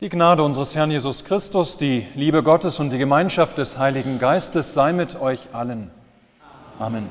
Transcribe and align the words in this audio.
Die 0.00 0.08
Gnade 0.08 0.42
unseres 0.42 0.74
Herrn 0.74 0.90
Jesus 0.90 1.26
Christus, 1.26 1.76
die 1.76 2.06
Liebe 2.14 2.42
Gottes 2.42 2.80
und 2.80 2.88
die 2.88 2.96
Gemeinschaft 2.96 3.58
des 3.58 3.76
Heiligen 3.76 4.18
Geistes 4.18 4.72
sei 4.72 4.94
mit 4.94 5.20
euch 5.20 5.54
allen. 5.54 5.90
Amen. 6.78 7.06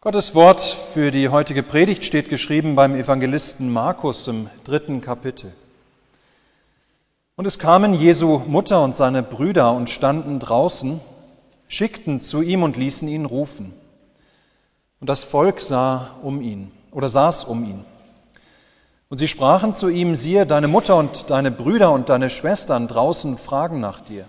Gottes 0.00 0.34
Wort 0.34 0.60
für 0.60 1.12
die 1.12 1.28
heutige 1.28 1.62
Predigt 1.62 2.04
steht 2.04 2.28
geschrieben 2.28 2.74
beim 2.74 2.96
Evangelisten 2.96 3.72
Markus 3.72 4.26
im 4.26 4.50
dritten 4.64 5.00
Kapitel. 5.02 5.52
Und 7.36 7.46
es 7.46 7.60
kamen 7.60 7.94
Jesu 7.94 8.42
Mutter 8.44 8.82
und 8.82 8.96
seine 8.96 9.22
Brüder 9.22 9.74
und 9.74 9.88
standen 9.88 10.40
draußen, 10.40 11.00
schickten 11.68 12.20
zu 12.20 12.42
ihm 12.42 12.64
und 12.64 12.76
ließen 12.76 13.06
ihn 13.06 13.24
rufen. 13.24 13.72
Und 14.98 15.08
das 15.08 15.22
Volk 15.22 15.60
sah 15.60 16.16
um 16.24 16.40
ihn 16.40 16.72
oder 16.90 17.08
saß 17.08 17.44
um 17.44 17.64
ihn. 17.64 17.84
Und 19.12 19.18
sie 19.18 19.28
sprachen 19.28 19.74
zu 19.74 19.90
ihm, 19.90 20.14
siehe, 20.14 20.46
deine 20.46 20.68
Mutter 20.68 20.96
und 20.96 21.28
deine 21.28 21.50
Brüder 21.50 21.92
und 21.92 22.08
deine 22.08 22.30
Schwestern 22.30 22.88
draußen 22.88 23.36
fragen 23.36 23.78
nach 23.78 24.00
dir. 24.00 24.24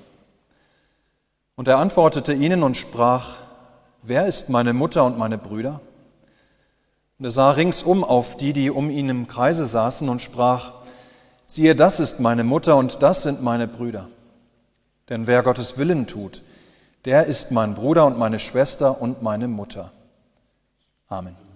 Und 1.55 1.69
er 1.69 1.77
antwortete 1.77 2.33
ihnen 2.33 2.63
und 2.63 2.75
sprach, 2.75 3.37
wer 4.01 4.27
ist 4.27 4.49
meine 4.49 4.73
Mutter 4.73 5.05
und 5.05 5.17
meine 5.17 5.37
Brüder? 5.37 5.79
Und 7.17 7.23
er 7.23 7.31
sah 7.31 7.51
ringsum 7.51 8.03
auf 8.03 8.35
die, 8.35 8.51
die 8.51 8.69
um 8.69 8.89
ihn 8.89 9.07
im 9.07 9.29
Kreise 9.29 9.65
saßen 9.65 10.09
und 10.09 10.21
sprach, 10.21 10.73
siehe, 11.47 11.77
das 11.77 12.01
ist 12.01 12.19
meine 12.19 12.43
Mutter 12.43 12.75
und 12.75 13.01
das 13.01 13.23
sind 13.23 13.41
meine 13.41 13.69
Brüder. 13.69 14.09
Denn 15.07 15.27
wer 15.27 15.43
Gottes 15.43 15.77
Willen 15.77 16.07
tut, 16.07 16.41
der 17.05 17.27
ist 17.27 17.51
mein 17.51 17.73
Bruder 17.73 18.05
und 18.05 18.17
meine 18.17 18.37
Schwester 18.37 19.01
und 19.01 19.21
meine 19.21 19.47
Mutter. 19.47 19.93
Amen. 21.07 21.52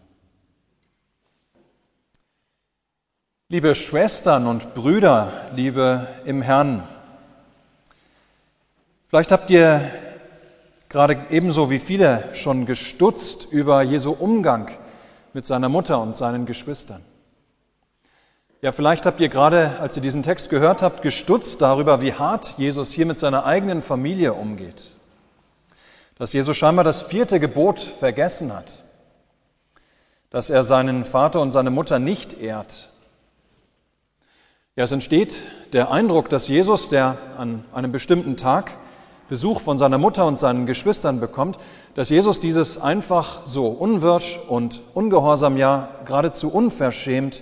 Liebe 3.50 3.76
Schwestern 3.76 4.46
und 4.46 4.74
Brüder, 4.74 5.32
liebe 5.56 6.06
im 6.26 6.42
Herrn, 6.42 6.84
vielleicht 9.08 9.32
habt 9.32 9.50
ihr 9.50 9.90
gerade 10.90 11.28
ebenso 11.30 11.70
wie 11.70 11.80
viele 11.80 12.36
schon 12.36 12.66
gestutzt 12.66 13.48
über 13.50 13.84
Jesu 13.84 14.12
Umgang 14.12 14.70
mit 15.32 15.46
seiner 15.46 15.70
Mutter 15.70 16.02
und 16.02 16.14
seinen 16.14 16.46
Geschwistern. 16.46 17.06
Ja, 18.62 18.74
vielleicht 18.74 19.06
habt 19.06 19.22
ihr 19.22 19.30
gerade, 19.30 19.80
als 19.80 19.96
ihr 19.96 20.02
diesen 20.02 20.24
Text 20.24 20.50
gehört 20.50 20.82
habt, 20.82 21.02
gestutzt 21.02 21.62
darüber, 21.62 22.02
wie 22.02 22.16
hart 22.16 22.56
Jesus 22.58 22.92
hier 22.92 23.06
mit 23.06 23.18
seiner 23.18 23.46
eigenen 23.46 23.82
Familie 23.82 24.34
umgeht. 24.34 24.84
Dass 26.18 26.34
Jesus 26.34 26.58
scheinbar 26.58 26.84
das 26.84 27.02
vierte 27.02 27.40
Gebot 27.40 27.80
vergessen 27.80 28.54
hat. 28.54 28.84
Dass 30.32 30.50
er 30.50 30.64
seinen 30.64 31.06
Vater 31.06 31.40
und 31.40 31.54
seine 31.54 31.72
Mutter 31.72 31.98
nicht 31.98 32.42
ehrt 32.42 32.90
ja, 34.78 34.84
es 34.84 34.92
entsteht 34.92 35.44
der 35.74 35.90
Eindruck, 35.90 36.30
dass 36.30 36.48
Jesus, 36.48 36.88
der 36.88 37.18
an 37.38 37.66
einem 37.74 37.92
bestimmten 37.92 38.38
Tag 38.38 38.78
Besuch 39.28 39.60
von 39.60 39.80
seiner 39.80 39.98
Mutter 39.98 40.28
und 40.28 40.38
seinen 40.38 40.68
Geschwistern 40.68 41.20
bekommt, 41.20 41.58
dass 41.96 42.10
Jesus 42.10 42.40
dieses 42.40 42.78
einfach 42.80 43.46
so 43.48 43.68
unwirsch 43.68 44.40
und 44.48 44.84
ungehorsam, 44.94 45.58
ja 45.58 45.90
geradezu 46.06 46.50
unverschämt, 46.50 47.42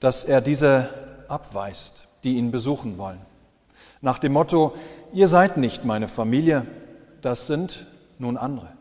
dass 0.00 0.24
er 0.24 0.40
diese 0.40 0.88
abweist, 1.28 2.08
die 2.24 2.34
ihn 2.34 2.50
besuchen 2.50 2.98
wollen. 2.98 3.20
Nach 4.00 4.18
dem 4.18 4.32
Motto, 4.32 4.74
ihr 5.12 5.28
seid 5.28 5.58
nicht 5.58 5.84
meine 5.84 6.08
Familie, 6.08 6.66
das 7.22 7.46
sind 7.46 7.86
nun 8.18 8.36
andere. 8.36 8.72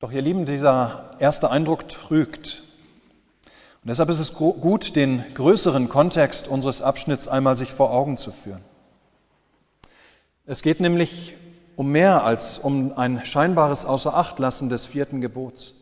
Doch 0.00 0.10
ihr 0.10 0.22
Lieben, 0.22 0.44
dieser 0.44 1.12
erste 1.20 1.50
Eindruck 1.50 1.88
trügt. 1.88 2.65
Und 3.86 3.90
deshalb 3.90 4.08
ist 4.08 4.18
es 4.18 4.34
gut, 4.34 4.96
den 4.96 5.22
größeren 5.34 5.88
Kontext 5.88 6.48
unseres 6.48 6.82
Abschnitts 6.82 7.28
einmal 7.28 7.54
sich 7.54 7.72
vor 7.72 7.92
Augen 7.92 8.16
zu 8.16 8.32
führen. 8.32 8.64
Es 10.44 10.62
geht 10.62 10.80
nämlich 10.80 11.34
um 11.76 11.92
mehr 11.92 12.24
als 12.24 12.58
um 12.58 12.98
ein 12.98 13.24
scheinbares 13.24 13.84
Außerachtlassen 13.84 14.70
des 14.70 14.86
vierten 14.86 15.20
Gebots. 15.20 15.74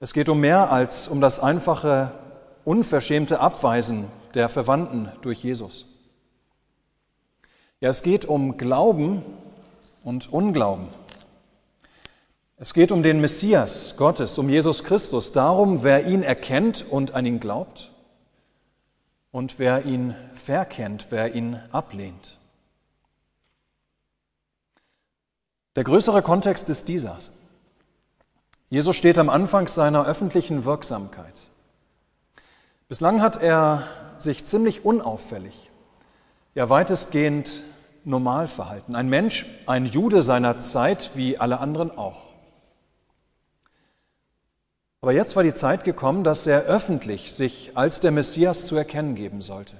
Es 0.00 0.14
geht 0.14 0.30
um 0.30 0.40
mehr 0.40 0.72
als 0.72 1.08
um 1.08 1.20
das 1.20 1.40
einfache, 1.40 2.10
unverschämte 2.64 3.38
Abweisen 3.38 4.06
der 4.32 4.48
Verwandten 4.48 5.10
durch 5.20 5.44
Jesus. 5.44 5.86
Ja, 7.80 7.90
es 7.90 8.02
geht 8.02 8.24
um 8.24 8.56
Glauben 8.56 9.22
und 10.04 10.32
Unglauben. 10.32 10.88
Es 12.62 12.74
geht 12.74 12.92
um 12.92 13.02
den 13.02 13.20
Messias 13.20 13.96
Gottes, 13.96 14.38
um 14.38 14.48
Jesus 14.48 14.84
Christus, 14.84 15.32
darum, 15.32 15.82
wer 15.82 16.06
ihn 16.06 16.22
erkennt 16.22 16.86
und 16.88 17.12
an 17.12 17.26
ihn 17.26 17.40
glaubt 17.40 17.90
und 19.32 19.58
wer 19.58 19.84
ihn 19.84 20.14
verkennt, 20.34 21.08
wer 21.10 21.34
ihn 21.34 21.60
ablehnt. 21.72 22.38
Der 25.74 25.82
größere 25.82 26.22
Kontext 26.22 26.68
ist 26.68 26.86
dieser. 26.86 27.18
Jesus 28.70 28.94
steht 28.94 29.18
am 29.18 29.28
Anfang 29.28 29.66
seiner 29.66 30.06
öffentlichen 30.06 30.64
Wirksamkeit. 30.64 31.34
Bislang 32.86 33.20
hat 33.22 33.42
er 33.42 33.88
sich 34.18 34.44
ziemlich 34.44 34.84
unauffällig, 34.84 35.72
ja 36.54 36.68
weitestgehend 36.68 37.64
normal 38.04 38.46
verhalten. 38.46 38.94
Ein 38.94 39.08
Mensch, 39.08 39.46
ein 39.66 39.84
Jude 39.84 40.22
seiner 40.22 40.60
Zeit, 40.60 41.16
wie 41.16 41.40
alle 41.40 41.58
anderen 41.58 41.90
auch. 41.90 42.31
Aber 45.02 45.12
jetzt 45.12 45.34
war 45.34 45.42
die 45.42 45.52
Zeit 45.52 45.82
gekommen, 45.82 46.22
dass 46.22 46.46
er 46.46 46.62
öffentlich 46.62 47.32
sich 47.32 47.76
als 47.76 47.98
der 47.98 48.12
Messias 48.12 48.66
zu 48.66 48.76
erkennen 48.76 49.16
geben 49.16 49.40
sollte. 49.40 49.76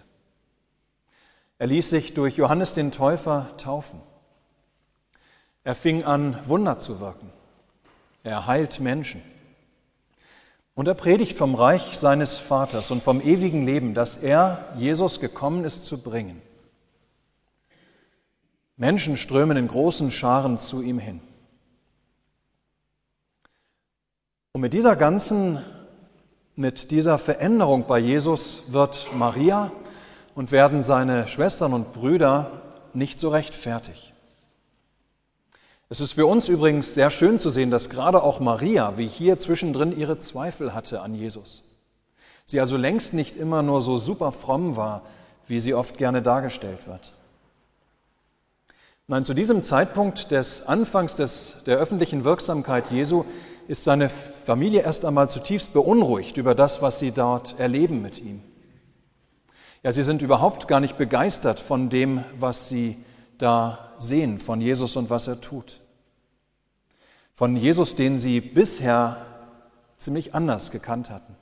Er 1.58 1.68
ließ 1.68 1.90
sich 1.90 2.12
durch 2.12 2.36
Johannes 2.36 2.74
den 2.74 2.90
Täufer 2.90 3.50
taufen. 3.56 4.00
Er 5.62 5.76
fing 5.76 6.02
an, 6.02 6.36
Wunder 6.48 6.80
zu 6.80 6.98
wirken. 6.98 7.30
Er 8.24 8.48
heilt 8.48 8.80
Menschen. 8.80 9.22
Und 10.74 10.88
er 10.88 10.94
predigt 10.94 11.38
vom 11.38 11.54
Reich 11.54 11.98
seines 11.98 12.38
Vaters 12.38 12.90
und 12.90 13.00
vom 13.00 13.20
ewigen 13.20 13.64
Leben, 13.64 13.94
das 13.94 14.16
er, 14.16 14.74
Jesus, 14.76 15.20
gekommen 15.20 15.64
ist 15.64 15.84
zu 15.84 16.02
bringen. 16.02 16.42
Menschen 18.76 19.16
strömen 19.16 19.56
in 19.56 19.68
großen 19.68 20.10
Scharen 20.10 20.58
zu 20.58 20.82
ihm 20.82 20.98
hin. 20.98 21.20
Und 24.54 24.60
mit 24.60 24.74
dieser 24.74 24.96
ganzen, 24.96 25.64
mit 26.56 26.90
dieser 26.90 27.16
Veränderung 27.16 27.86
bei 27.86 27.98
Jesus 27.98 28.62
wird 28.68 29.08
Maria 29.14 29.72
und 30.34 30.52
werden 30.52 30.82
seine 30.82 31.26
Schwestern 31.26 31.72
und 31.72 31.94
Brüder 31.94 32.60
nicht 32.92 33.18
so 33.18 33.30
recht 33.30 33.54
fertig. 33.54 34.12
Es 35.88 36.00
ist 36.00 36.12
für 36.12 36.26
uns 36.26 36.50
übrigens 36.50 36.92
sehr 36.92 37.08
schön 37.08 37.38
zu 37.38 37.48
sehen, 37.48 37.70
dass 37.70 37.88
gerade 37.88 38.22
auch 38.22 38.40
Maria, 38.40 38.98
wie 38.98 39.06
hier 39.06 39.38
zwischendrin, 39.38 39.98
ihre 39.98 40.18
Zweifel 40.18 40.74
hatte 40.74 41.00
an 41.00 41.14
Jesus. 41.14 41.64
Sie 42.44 42.60
also 42.60 42.76
längst 42.76 43.14
nicht 43.14 43.38
immer 43.38 43.62
nur 43.62 43.80
so 43.80 43.96
super 43.96 44.32
fromm 44.32 44.76
war, 44.76 45.00
wie 45.46 45.60
sie 45.60 45.72
oft 45.72 45.96
gerne 45.96 46.20
dargestellt 46.20 46.86
wird. 46.86 47.14
Nein, 49.08 49.24
zu 49.24 49.32
diesem 49.32 49.62
Zeitpunkt 49.62 50.30
des 50.30 50.66
Anfangs 50.66 51.16
des, 51.16 51.56
der 51.64 51.78
öffentlichen 51.78 52.24
Wirksamkeit 52.24 52.90
Jesu 52.90 53.24
ist 53.72 53.84
seine 53.84 54.10
Familie 54.10 54.82
erst 54.82 55.06
einmal 55.06 55.30
zutiefst 55.30 55.72
beunruhigt 55.72 56.36
über 56.36 56.54
das, 56.54 56.82
was 56.82 56.98
sie 56.98 57.10
dort 57.10 57.58
erleben 57.58 58.02
mit 58.02 58.20
ihm. 58.20 58.42
Ja, 59.82 59.92
sie 59.92 60.02
sind 60.02 60.20
überhaupt 60.20 60.68
gar 60.68 60.78
nicht 60.78 60.98
begeistert 60.98 61.58
von 61.58 61.88
dem, 61.88 62.22
was 62.38 62.68
sie 62.68 63.02
da 63.38 63.94
sehen, 63.98 64.38
von 64.38 64.60
Jesus 64.60 64.96
und 64.96 65.08
was 65.08 65.26
er 65.26 65.40
tut. 65.40 65.80
Von 67.32 67.56
Jesus, 67.56 67.96
den 67.96 68.18
sie 68.18 68.42
bisher 68.42 69.24
ziemlich 69.96 70.34
anders 70.34 70.70
gekannt 70.70 71.08
hatten. 71.08 71.34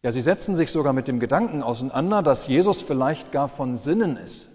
Ja, 0.00 0.12
sie 0.12 0.20
setzen 0.20 0.54
sich 0.54 0.70
sogar 0.70 0.92
mit 0.92 1.08
dem 1.08 1.18
Gedanken 1.18 1.64
auseinander, 1.64 2.22
dass 2.22 2.46
Jesus 2.46 2.80
vielleicht 2.82 3.32
gar 3.32 3.48
von 3.48 3.74
Sinnen 3.74 4.16
ist, 4.16 4.48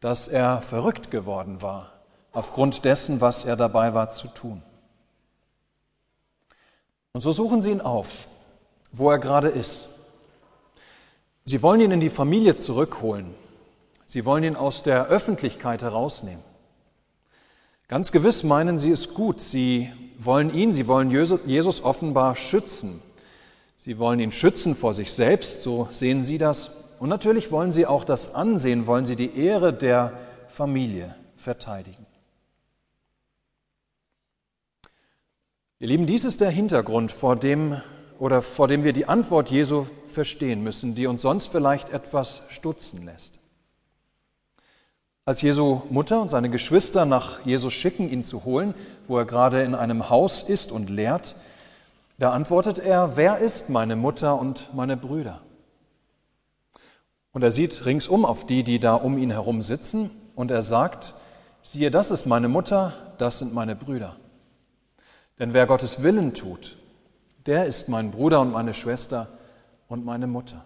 dass 0.00 0.26
er 0.26 0.60
verrückt 0.60 1.12
geworden 1.12 1.62
war, 1.62 1.92
aufgrund 2.32 2.84
dessen, 2.84 3.20
was 3.20 3.44
er 3.44 3.54
dabei 3.54 3.94
war 3.94 4.10
zu 4.10 4.26
tun. 4.26 4.60
Und 7.16 7.22
so 7.22 7.32
suchen 7.32 7.62
sie 7.62 7.70
ihn 7.70 7.80
auf, 7.80 8.28
wo 8.92 9.10
er 9.10 9.18
gerade 9.18 9.48
ist. 9.48 9.88
Sie 11.46 11.62
wollen 11.62 11.80
ihn 11.80 11.90
in 11.90 12.00
die 12.00 12.10
Familie 12.10 12.56
zurückholen. 12.56 13.34
Sie 14.04 14.26
wollen 14.26 14.44
ihn 14.44 14.54
aus 14.54 14.82
der 14.82 15.06
Öffentlichkeit 15.06 15.80
herausnehmen. 15.80 16.44
Ganz 17.88 18.12
gewiss 18.12 18.42
meinen 18.42 18.76
sie 18.76 18.90
es 18.90 19.14
gut. 19.14 19.40
Sie 19.40 19.90
wollen 20.18 20.52
ihn, 20.52 20.74
sie 20.74 20.88
wollen 20.88 21.10
Jesus 21.10 21.82
offenbar 21.82 22.36
schützen. 22.36 23.00
Sie 23.78 23.98
wollen 23.98 24.20
ihn 24.20 24.30
schützen 24.30 24.74
vor 24.74 24.92
sich 24.92 25.10
selbst, 25.10 25.62
so 25.62 25.88
sehen 25.92 26.22
sie 26.22 26.36
das. 26.36 26.70
Und 27.00 27.08
natürlich 27.08 27.50
wollen 27.50 27.72
sie 27.72 27.86
auch 27.86 28.04
das 28.04 28.34
Ansehen, 28.34 28.86
wollen 28.86 29.06
sie 29.06 29.16
die 29.16 29.38
Ehre 29.38 29.72
der 29.72 30.12
Familie 30.48 31.14
verteidigen. 31.38 32.04
Ihr 35.78 35.88
Lieben, 35.88 36.06
dies 36.06 36.24
ist 36.24 36.40
der 36.40 36.48
Hintergrund, 36.48 37.12
vor 37.12 37.36
dem 37.36 37.82
oder 38.18 38.40
vor 38.40 38.66
dem 38.66 38.82
wir 38.82 38.94
die 38.94 39.04
Antwort 39.04 39.50
Jesu 39.50 39.84
verstehen 40.04 40.62
müssen, 40.62 40.94
die 40.94 41.06
uns 41.06 41.20
sonst 41.20 41.48
vielleicht 41.48 41.90
etwas 41.90 42.44
stutzen 42.48 43.04
lässt. 43.04 43.38
Als 45.26 45.42
Jesu 45.42 45.82
Mutter 45.90 46.22
und 46.22 46.30
seine 46.30 46.48
Geschwister 46.48 47.04
nach 47.04 47.44
Jesus 47.44 47.74
schicken, 47.74 48.08
ihn 48.08 48.24
zu 48.24 48.46
holen, 48.46 48.72
wo 49.06 49.18
er 49.18 49.26
gerade 49.26 49.64
in 49.64 49.74
einem 49.74 50.08
Haus 50.08 50.42
ist 50.42 50.72
und 50.72 50.88
lehrt, 50.88 51.36
da 52.18 52.32
antwortet 52.32 52.78
er, 52.78 53.18
wer 53.18 53.36
ist 53.36 53.68
meine 53.68 53.96
Mutter 53.96 54.40
und 54.40 54.74
meine 54.74 54.96
Brüder? 54.96 55.42
Und 57.32 57.42
er 57.42 57.50
sieht 57.50 57.84
ringsum 57.84 58.24
auf 58.24 58.46
die, 58.46 58.64
die 58.64 58.78
da 58.78 58.94
um 58.94 59.18
ihn 59.18 59.30
herum 59.30 59.60
sitzen, 59.60 60.10
und 60.34 60.50
er 60.50 60.62
sagt, 60.62 61.12
siehe, 61.62 61.90
das 61.90 62.10
ist 62.10 62.24
meine 62.24 62.48
Mutter, 62.48 62.94
das 63.18 63.40
sind 63.40 63.52
meine 63.52 63.76
Brüder. 63.76 64.16
Denn 65.38 65.52
wer 65.52 65.66
Gottes 65.66 66.02
Willen 66.02 66.34
tut, 66.34 66.78
der 67.44 67.66
ist 67.66 67.88
mein 67.88 68.10
Bruder 68.10 68.40
und 68.40 68.52
meine 68.52 68.74
Schwester 68.74 69.28
und 69.88 70.04
meine 70.04 70.26
Mutter. 70.26 70.64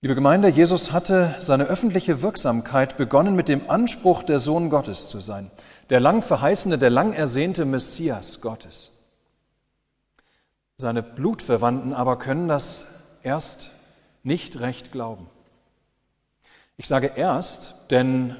Liebe 0.00 0.14
Gemeinde, 0.14 0.48
Jesus 0.48 0.92
hatte 0.92 1.34
seine 1.40 1.64
öffentliche 1.64 2.22
Wirksamkeit 2.22 2.96
begonnen 2.96 3.34
mit 3.34 3.48
dem 3.48 3.68
Anspruch, 3.68 4.22
der 4.22 4.38
Sohn 4.38 4.70
Gottes 4.70 5.08
zu 5.08 5.18
sein, 5.18 5.50
der 5.90 5.98
lang 5.98 6.22
verheißene, 6.22 6.78
der 6.78 6.90
lang 6.90 7.12
ersehnte 7.14 7.64
Messias 7.64 8.40
Gottes. 8.40 8.92
Seine 10.76 11.02
Blutverwandten 11.02 11.92
aber 11.92 12.16
können 12.20 12.46
das 12.46 12.86
erst 13.24 13.72
nicht 14.22 14.60
recht 14.60 14.92
glauben. 14.92 15.28
Ich 16.76 16.86
sage 16.86 17.10
erst, 17.16 17.74
denn 17.90 18.36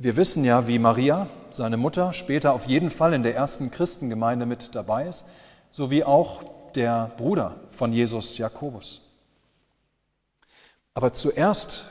wir 0.00 0.16
wissen 0.16 0.44
ja, 0.44 0.68
wie 0.68 0.78
Maria, 0.78 1.26
seine 1.50 1.76
Mutter, 1.76 2.12
später 2.12 2.52
auf 2.52 2.66
jeden 2.66 2.90
Fall 2.90 3.12
in 3.14 3.24
der 3.24 3.34
ersten 3.34 3.72
Christengemeinde 3.72 4.46
mit 4.46 4.74
dabei 4.74 5.08
ist, 5.08 5.24
sowie 5.72 6.04
auch 6.04 6.42
der 6.76 7.10
Bruder 7.16 7.56
von 7.72 7.92
Jesus, 7.92 8.38
Jakobus. 8.38 9.02
Aber 10.94 11.12
zuerst, 11.12 11.84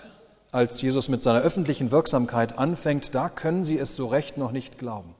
als 0.51 0.81
Jesus 0.81 1.09
mit 1.09 1.21
seiner 1.21 1.42
öffentlichen 1.42 1.92
Wirksamkeit 1.92 2.57
anfängt, 2.57 3.13
da 3.13 3.27
können 3.27 3.65
sie 3.65 3.77
es 3.77 3.98
so 3.98 4.07
recht 4.07 4.38
noch 4.38 4.53
nicht 4.53 4.80
glauben. 4.80 5.13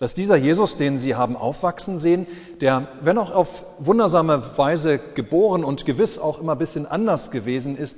Dass 0.00 0.14
dieser 0.14 0.34
Jesus, 0.34 0.76
den 0.76 0.98
sie 0.98 1.14
haben 1.14 1.36
aufwachsen 1.36 2.00
sehen, 2.00 2.26
der, 2.60 2.88
wenn 3.02 3.18
auch 3.18 3.30
auf 3.30 3.64
wundersame 3.78 4.58
Weise 4.58 4.98
geboren 4.98 5.62
und 5.62 5.86
gewiss 5.86 6.18
auch 6.18 6.40
immer 6.40 6.52
ein 6.52 6.58
bisschen 6.58 6.86
anders 6.86 7.30
gewesen 7.30 7.76
ist, 7.76 7.96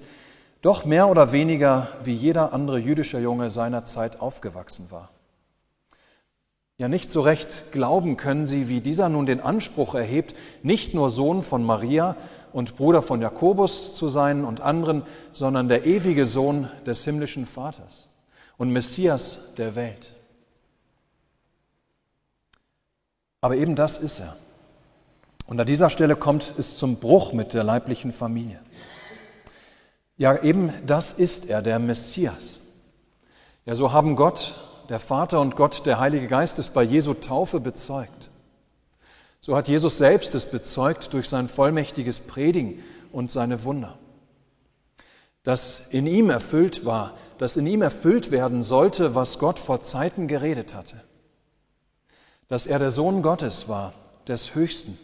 doch 0.65 0.85
mehr 0.85 1.09
oder 1.09 1.33
weniger 1.33 1.89
wie 2.05 2.15
jeder 2.15 2.53
andere 2.53 2.79
jüdische 2.79 3.19
Junge 3.19 3.51
seiner 3.51 3.85
Zeit 3.85 4.21
aufgewachsen 4.21 4.91
war. 4.91 5.11
Ja, 6.79 6.89
nicht 6.89 7.11
so 7.11 7.21
recht 7.21 7.71
glauben 7.71 8.17
können 8.17 8.47
sie, 8.47 8.69
wie 8.69 8.81
dieser 8.81 9.09
nun 9.09 9.27
den 9.27 9.41
Anspruch 9.41 9.95
erhebt, 9.95 10.35
nicht 10.63 10.95
nur 10.95 11.11
Sohn 11.11 11.43
von 11.43 11.63
Maria, 11.63 12.17
und 12.55 12.77
Bruder 12.77 13.03
von 13.03 13.21
Jakobus 13.21 13.97
zu 13.97 14.07
sein 14.07 14.45
und 14.45 14.61
anderen, 14.61 15.03
sondern 15.33 15.67
der 15.69 15.87
ewige 15.87 16.25
Sohn 16.25 16.71
des 16.87 17.03
himmlischen 17.03 17.47
Vaters 17.47 18.09
und 18.57 18.71
Messias 18.71 19.41
der 19.59 19.75
Welt. 19.75 20.15
Aber 23.41 23.57
eben 23.57 23.75
das 23.75 23.99
ist 23.99 24.21
er. 24.21 24.37
Und 25.49 25.61
an 25.61 25.67
dieser 25.67 25.91
Stelle 25.91 26.15
kommt 26.15 26.55
es 26.57 26.79
zum 26.79 26.97
Bruch 26.97 27.33
mit 27.33 27.55
der 27.55 27.65
leiblichen 27.65 28.13
Familie. 28.13 28.61
Ja, 30.17 30.43
eben 30.43 30.73
das 30.87 31.13
ist 31.13 31.47
er, 31.47 31.61
der 31.61 31.79
Messias. 31.79 32.61
Ja, 33.67 33.75
so 33.75 33.93
haben 33.93 34.15
Gott, 34.15 34.55
der 34.89 35.01
Vater 35.01 35.41
und 35.41 35.57
Gott, 35.57 35.87
der 35.87 35.99
Heilige 35.99 36.29
Geist 36.29 36.59
es 36.59 36.69
bei 36.69 36.83
Jesu 36.83 37.15
Taufe 37.15 37.59
bezeugt. 37.59 38.31
So 39.41 39.57
hat 39.57 39.69
Jesus 39.69 39.99
selbst 39.99 40.35
es 40.35 40.47
bezeugt 40.47 41.13
durch 41.13 41.29
sein 41.29 41.49
vollmächtiges 41.49 42.21
Predigen 42.21 42.83
und 43.13 43.31
seine 43.31 43.65
Wunder. 43.65 43.99
Dass 45.43 45.81
in 45.91 46.07
ihm 46.07 46.31
erfüllt 46.31 46.85
war, 46.85 47.15
dass 47.39 47.57
in 47.57 47.67
ihm 47.67 47.83
erfüllt 47.83 48.31
werden 48.31 48.63
sollte, 48.63 49.15
was 49.15 49.39
Gott 49.39 49.59
vor 49.59 49.81
Zeiten 49.81 50.29
geredet 50.29 50.75
hatte. 50.75 51.03
Dass 52.49 52.67
er 52.67 52.79
der 52.79 52.91
Sohn 52.91 53.23
Gottes 53.23 53.69
war, 53.69 53.95
des 54.29 54.55
Höchsten, 54.55 54.99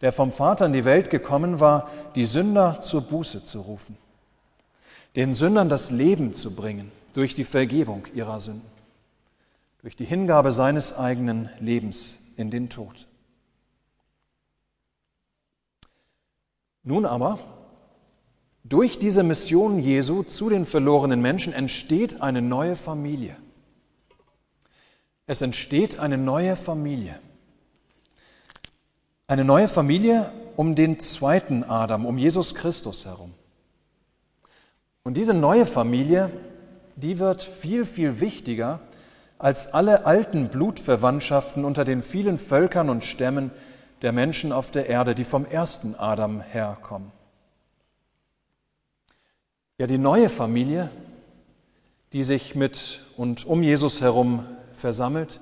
der 0.00 0.12
vom 0.12 0.30
Vater 0.30 0.66
in 0.66 0.72
die 0.72 0.84
Welt 0.84 1.10
gekommen 1.10 1.58
war, 1.58 1.88
die 2.14 2.26
Sünder 2.26 2.80
zur 2.82 3.00
Buße 3.00 3.44
zu 3.44 3.60
rufen, 3.60 3.96
den 5.16 5.32
Sündern 5.32 5.70
das 5.70 5.90
Leben 5.90 6.34
zu 6.34 6.54
bringen 6.54 6.92
durch 7.14 7.34
die 7.34 7.44
Vergebung 7.44 8.06
ihrer 8.14 8.38
Sünden, 8.38 8.70
durch 9.80 9.96
die 9.96 10.04
Hingabe 10.04 10.52
seines 10.52 10.94
eigenen 10.94 11.48
Lebens 11.58 12.18
in 12.36 12.50
den 12.50 12.68
Tod. 12.68 13.06
Nun 16.82 17.06
aber, 17.06 17.38
durch 18.62 18.98
diese 18.98 19.22
Mission 19.22 19.78
Jesu 19.78 20.22
zu 20.22 20.50
den 20.50 20.66
verlorenen 20.66 21.22
Menschen 21.22 21.52
entsteht 21.52 22.20
eine 22.20 22.42
neue 22.42 22.76
Familie. 22.76 23.36
Es 25.26 25.40
entsteht 25.40 25.98
eine 25.98 26.18
neue 26.18 26.56
Familie. 26.56 27.18
Eine 29.26 29.44
neue 29.44 29.68
Familie 29.68 30.32
um 30.56 30.74
den 30.74 31.00
zweiten 31.00 31.64
Adam, 31.64 32.06
um 32.06 32.18
Jesus 32.18 32.54
Christus 32.54 33.06
herum. 33.06 33.32
Und 35.06 35.14
diese 35.14 35.34
neue 35.34 35.66
Familie, 35.66 36.32
die 36.96 37.20
wird 37.20 37.40
viel, 37.40 37.84
viel 37.84 38.18
wichtiger 38.18 38.80
als 39.38 39.72
alle 39.72 40.04
alten 40.04 40.48
Blutverwandtschaften 40.48 41.64
unter 41.64 41.84
den 41.84 42.02
vielen 42.02 42.38
Völkern 42.38 42.90
und 42.90 43.04
Stämmen, 43.04 43.52
der 44.02 44.10
Menschen 44.10 44.50
auf 44.50 44.72
der 44.72 44.88
Erde, 44.88 45.14
die 45.14 45.22
vom 45.22 45.46
ersten 45.46 45.94
Adam 45.94 46.40
herkommen. 46.40 47.12
Ja, 49.78 49.86
die 49.86 49.96
neue 49.96 50.28
Familie, 50.28 50.90
die 52.12 52.24
sich 52.24 52.56
mit 52.56 53.06
und 53.16 53.46
um 53.46 53.62
Jesus 53.62 54.00
herum 54.00 54.44
versammelt, 54.72 55.38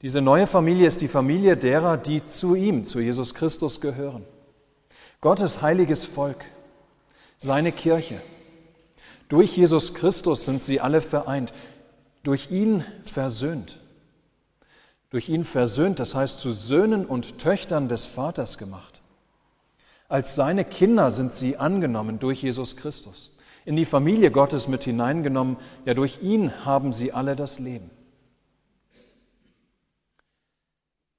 diese 0.00 0.20
neue 0.20 0.46
Familie 0.46 0.86
ist 0.86 1.00
die 1.00 1.08
Familie 1.08 1.56
derer, 1.56 1.96
die 1.96 2.24
zu 2.24 2.54
ihm, 2.54 2.84
zu 2.84 3.00
Jesus 3.00 3.34
Christus 3.34 3.80
gehören. 3.80 4.24
Gottes 5.20 5.60
heiliges 5.60 6.04
Volk, 6.04 6.44
seine 7.40 7.72
Kirche. 7.72 8.20
Durch 9.28 9.56
Jesus 9.56 9.94
Christus 9.94 10.44
sind 10.44 10.62
sie 10.62 10.80
alle 10.80 11.00
vereint, 11.00 11.52
durch 12.22 12.50
ihn 12.50 12.84
versöhnt 13.04 13.80
durch 15.10 15.28
ihn 15.28 15.44
versöhnt, 15.44 16.00
das 16.00 16.14
heißt 16.14 16.40
zu 16.40 16.50
Söhnen 16.50 17.06
und 17.06 17.38
Töchtern 17.38 17.88
des 17.88 18.06
Vaters 18.06 18.58
gemacht. 18.58 19.00
Als 20.08 20.34
seine 20.34 20.64
Kinder 20.64 21.12
sind 21.12 21.32
sie 21.32 21.56
angenommen 21.56 22.18
durch 22.18 22.42
Jesus 22.42 22.76
Christus, 22.76 23.34
in 23.64 23.76
die 23.76 23.84
Familie 23.84 24.30
Gottes 24.30 24.68
mit 24.68 24.84
hineingenommen, 24.84 25.56
ja 25.84 25.94
durch 25.94 26.22
ihn 26.22 26.64
haben 26.64 26.92
sie 26.92 27.12
alle 27.12 27.34
das 27.34 27.58
Leben. 27.58 27.90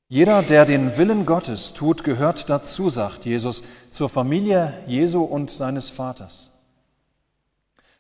Jeder, 0.10 0.42
der 0.42 0.66
den 0.66 0.98
Willen 0.98 1.26
Gottes 1.26 1.74
tut, 1.74 2.06
gehört 2.06 2.50
dazu, 2.50 2.90
sagt 2.90 3.26
Jesus, 3.26 3.62
zur 3.90 4.08
Familie 4.08 4.74
Jesu 4.88 5.22
und 5.24 5.52
seines 5.52 5.90
Vaters. 5.90 6.50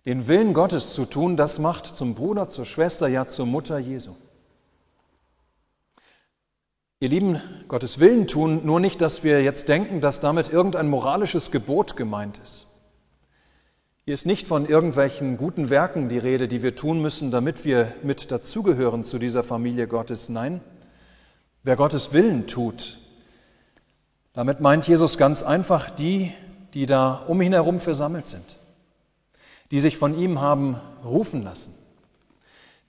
Den 0.08 0.30
Willen 0.30 0.54
Gottes 0.54 0.94
zu 0.94 1.04
tun, 1.04 1.36
das 1.36 1.60
macht 1.60 1.86
zum 1.86 2.16
Bruder, 2.16 2.48
zur 2.48 2.64
Schwester, 2.64 3.10
ja 3.10 3.28
zur 3.28 3.46
Mutter 3.46 3.78
Jesu. 3.78 4.16
Ihr 7.02 7.10
Lieben, 7.10 7.42
Gottes 7.68 8.00
Willen 8.00 8.26
tun, 8.26 8.66
nur 8.66 8.80
nicht, 8.80 9.02
dass 9.02 9.26
wir 9.26 9.44
jetzt 9.44 9.68
denken, 9.68 10.00
dass 10.00 10.22
damit 10.22 10.48
irgendein 10.48 10.88
moralisches 10.88 11.52
Gebot 11.52 11.98
gemeint 11.98 12.40
ist. 12.42 12.68
Hier 14.06 14.14
ist 14.14 14.26
nicht 14.26 14.48
von 14.48 14.66
irgendwelchen 14.66 15.36
guten 15.36 15.70
Werken 15.70 16.08
die 16.08 16.20
Rede, 16.20 16.48
die 16.48 16.64
wir 16.64 16.78
tun 16.78 17.02
müssen, 17.02 17.30
damit 17.30 17.66
wir 17.66 17.94
mit 18.02 18.32
dazugehören 18.32 19.04
zu 19.04 19.20
dieser 19.20 19.44
Familie 19.44 19.90
Gottes. 19.90 20.30
Nein, 20.30 20.62
wer 21.64 21.76
Gottes 21.76 22.14
Willen 22.14 22.48
tut, 22.48 22.98
damit 24.32 24.62
meint 24.62 24.88
Jesus 24.88 25.18
ganz 25.18 25.44
einfach 25.44 25.90
die, 25.90 26.32
die 26.74 26.86
da 26.86 27.26
um 27.28 27.42
ihn 27.42 27.52
herum 27.52 27.82
versammelt 27.82 28.28
sind, 28.28 28.58
die 29.72 29.80
sich 29.80 29.98
von 29.98 30.18
ihm 30.18 30.40
haben 30.40 30.80
rufen 31.04 31.44
lassen, 31.44 31.74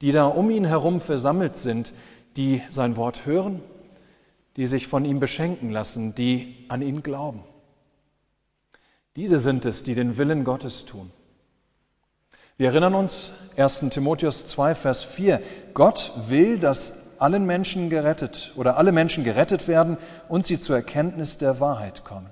die 0.00 0.12
da 0.12 0.26
um 0.26 0.50
ihn 0.50 0.64
herum 0.64 1.00
versammelt 1.00 1.56
sind, 1.56 1.92
die 2.36 2.62
sein 2.70 2.96
Wort 2.96 3.26
hören 3.26 3.62
die 4.58 4.66
sich 4.66 4.88
von 4.88 5.04
ihm 5.04 5.20
beschenken 5.20 5.70
lassen, 5.70 6.16
die 6.16 6.66
an 6.68 6.82
ihn 6.82 7.04
glauben. 7.04 7.44
Diese 9.14 9.38
sind 9.38 9.64
es, 9.64 9.84
die 9.84 9.94
den 9.94 10.18
Willen 10.18 10.42
Gottes 10.42 10.84
tun. 10.84 11.12
Wir 12.56 12.70
erinnern 12.70 12.96
uns 12.96 13.32
1. 13.56 13.84
Timotheus 13.90 14.46
2, 14.46 14.74
Vers 14.74 15.04
4. 15.04 15.40
Gott 15.74 16.12
will, 16.26 16.58
dass 16.58 16.92
allen 17.20 17.46
Menschen 17.46 17.88
gerettet 17.88 18.52
oder 18.56 18.76
alle 18.76 18.90
Menschen 18.90 19.22
gerettet 19.22 19.68
werden 19.68 19.96
und 20.28 20.44
sie 20.44 20.58
zur 20.58 20.74
Erkenntnis 20.74 21.38
der 21.38 21.60
Wahrheit 21.60 22.04
kommen. 22.04 22.30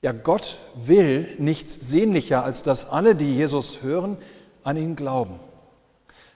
Ja, 0.00 0.12
Gott 0.12 0.58
will 0.74 1.34
nichts 1.38 1.74
sehnlicher, 1.74 2.44
als 2.44 2.62
dass 2.62 2.88
alle, 2.88 3.16
die 3.16 3.34
Jesus 3.34 3.82
hören, 3.82 4.16
an 4.62 4.76
ihn 4.76 4.94
glauben, 4.96 5.40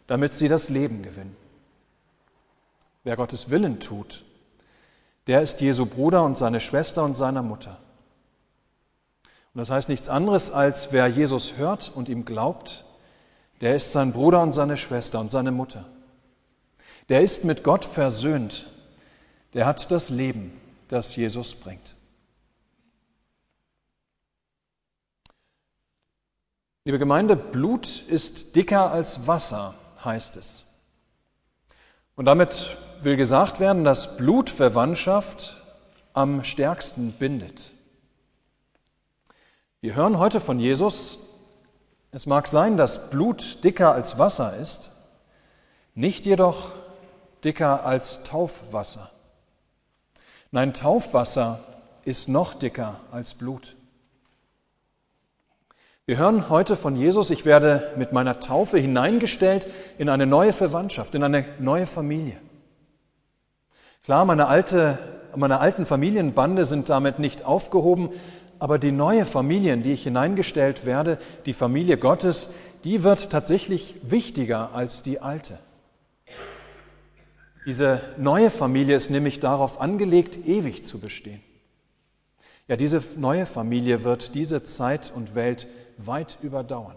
damit 0.07 0.33
sie 0.33 0.49
das 0.49 0.69
Leben 0.69 1.03
gewinnen. 1.03 1.37
wer 3.05 3.17
Gottes 3.17 3.51
Willen 3.51 3.81
tut, 3.81 4.25
der 5.27 5.43
ist 5.43 5.61
Jesu 5.61 5.87
Bruder 5.87 6.25
und 6.25 6.39
seine 6.39 6.61
Schwester 6.61 7.05
und 7.05 7.15
seiner 7.15 7.43
Mutter. 7.43 7.79
Und 9.55 9.59
das 9.59 9.71
heißt 9.71 9.89
nichts 9.89 10.09
anderes, 10.09 10.51
als 10.51 10.93
wer 10.93 11.07
Jesus 11.09 11.57
hört 11.57 11.93
und 11.95 12.09
ihm 12.09 12.25
glaubt, 12.25 12.85
der 13.61 13.77
ist 13.77 13.93
sein 13.93 14.13
Bruder 14.13 14.43
und 14.43 14.53
seine 14.53 14.77
Schwester 14.77 15.21
und 15.21 15.31
seine 15.31 15.53
Mutter. 15.53 15.85
Der 17.09 17.23
ist 17.23 17.45
mit 17.45 17.63
Gott 17.63 17.85
versöhnt. 17.85 18.71
Der 19.55 19.67
hat 19.67 19.91
das 19.91 20.11
Leben, 20.11 20.59
das 20.89 21.15
Jesus 21.15 21.55
bringt. 21.55 21.95
Liebe 26.85 26.99
Gemeinde, 26.99 27.37
Blut 27.37 28.03
ist 28.09 28.57
dicker 28.57 28.91
als 28.91 29.29
Wasser, 29.29 29.75
heißt 30.05 30.37
es. 30.37 30.67
Und 32.17 32.25
damit 32.25 32.77
will 32.99 33.17
gesagt 33.17 33.61
werden, 33.61 33.85
dass 33.85 34.17
Blutverwandtschaft 34.17 35.63
am 36.13 36.43
stärksten 36.43 37.13
bindet. 37.13 37.73
Wir 39.81 39.95
hören 39.95 40.19
heute 40.19 40.41
von 40.41 40.59
Jesus, 40.59 41.21
es 42.11 42.27
mag 42.27 42.49
sein, 42.49 42.77
dass 42.77 43.11
Blut 43.11 43.63
dicker 43.63 43.93
als 43.93 44.19
Wasser 44.19 44.57
ist, 44.57 44.91
nicht 45.95 46.27
jedoch 46.27 46.73
dicker 47.45 47.87
als 47.87 48.25
Taufwasser. 48.25 49.09
Nein, 50.51 50.75
Taufwasser 50.75 51.61
ist 52.05 52.29
noch 52.29 52.55
dicker 52.55 52.99
als 53.13 53.35
Blut. 53.35 53.77
Wir 56.13 56.19
hören 56.19 56.51
heute 56.51 56.77
von 56.77 56.95
Jesus, 56.95 57.31
ich 57.31 57.47
werde 57.47 57.91
mit 57.97 58.13
meiner 58.13 58.39
Taufe 58.39 58.77
hineingestellt 58.77 59.67
in 59.97 60.11
eine 60.11 60.27
neue 60.27 60.53
Verwandtschaft, 60.53 61.15
in 61.15 61.23
eine 61.23 61.47
neue 61.59 61.87
Familie. 61.87 62.37
Klar, 64.05 64.27
meine, 64.27 64.47
alte, 64.47 64.99
meine 65.35 65.59
alten 65.59 65.87
Familienbande 65.87 66.67
sind 66.67 66.91
damit 66.91 67.19
nicht 67.19 67.47
aufgehoben, 67.47 68.11
aber 68.59 68.79
die 68.79 68.93
neue 68.93 69.25
Familie, 69.25 69.73
in 69.73 69.83
die 69.83 69.95
ich 69.95 70.03
hineingestellt 70.03 70.85
werde, 70.85 71.17
die 71.47 71.55
Familie 71.55 71.97
Gottes, 71.97 72.51
die 72.85 73.03
wird 73.05 73.31
tatsächlich 73.31 73.95
wichtiger 74.03 74.75
als 74.75 75.03
die 75.03 75.19
alte. 75.19 75.61
Diese 77.65 78.03
neue 78.19 78.51
Familie 78.51 78.97
ist 78.97 79.09
nämlich 79.09 79.41
darauf 79.41 79.81
angelegt, 79.81 80.47
ewig 80.47 80.85
zu 80.85 80.99
bestehen. 80.99 81.41
Ja, 82.69 82.77
diese 82.77 83.03
neue 83.17 83.47
Familie 83.47 84.05
wird 84.05 84.35
diese 84.35 84.63
Zeit 84.63 85.11
und 85.17 85.35
Welt 85.35 85.67
weit 85.99 86.39
überdauern. 86.43 86.97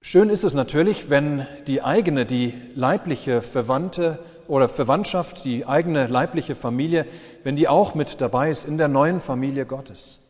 Schön 0.00 0.28
ist 0.28 0.44
es 0.44 0.52
natürlich, 0.52 1.08
wenn 1.08 1.46
die 1.66 1.82
eigene, 1.82 2.26
die 2.26 2.52
leibliche 2.74 3.40
Verwandte 3.40 4.18
oder 4.48 4.68
Verwandtschaft, 4.68 5.44
die 5.44 5.66
eigene 5.66 6.06
leibliche 6.06 6.54
Familie, 6.54 7.06
wenn 7.42 7.56
die 7.56 7.68
auch 7.68 7.94
mit 7.94 8.20
dabei 8.20 8.50
ist 8.50 8.64
in 8.66 8.76
der 8.76 8.88
neuen 8.88 9.20
Familie 9.20 9.64
Gottes. 9.64 10.20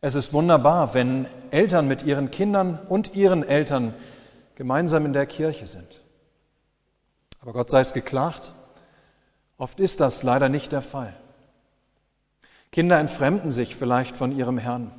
Es 0.00 0.14
ist 0.14 0.32
wunderbar, 0.32 0.94
wenn 0.94 1.26
Eltern 1.50 1.86
mit 1.86 2.02
ihren 2.02 2.30
Kindern 2.30 2.78
und 2.88 3.14
ihren 3.14 3.44
Eltern 3.44 3.94
gemeinsam 4.56 5.06
in 5.06 5.12
der 5.12 5.26
Kirche 5.26 5.66
sind. 5.66 6.00
Aber 7.40 7.52
Gott 7.52 7.70
sei 7.70 7.80
es 7.80 7.92
geklagt, 7.92 8.52
oft 9.58 9.78
ist 9.78 10.00
das 10.00 10.22
leider 10.22 10.48
nicht 10.48 10.72
der 10.72 10.82
Fall. 10.82 11.14
Kinder 12.72 12.98
entfremden 12.98 13.50
sich 13.50 13.74
vielleicht 13.74 14.16
von 14.16 14.30
ihrem 14.32 14.58
Herrn 14.58 14.92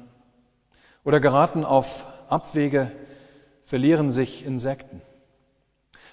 oder 1.03 1.19
geraten 1.19 1.63
auf 1.63 2.05
Abwege, 2.29 2.91
verlieren 3.63 4.11
sich 4.11 4.45
in 4.45 4.57
Sekten. 4.57 5.01